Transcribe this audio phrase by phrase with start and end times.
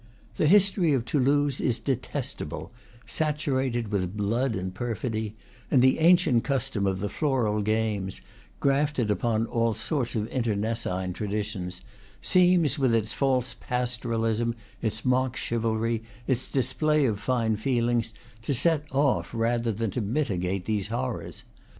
[0.37, 2.71] The history of Toulouse is detestable,
[3.05, 5.35] saturated with blood and perfidy;
[5.69, 8.19] and the ancient custom of the Floral Games,
[8.59, 11.81] grafted upon all sorts of internecine traditions,
[12.19, 18.11] seems, with its false pastoralism, its mock chivalry, its display of fine feelings,
[18.41, 21.43] to set off rather than to mitigate these horrors.